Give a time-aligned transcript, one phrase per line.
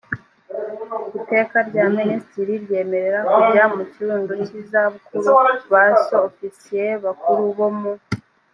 [1.19, 5.29] iteka rya minisitiri ryemerera kujya mu kiruhuko cy izabukuru
[5.71, 7.93] ba su ofisiye bakuru bo mu